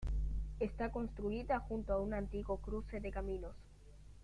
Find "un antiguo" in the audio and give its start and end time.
2.01-2.57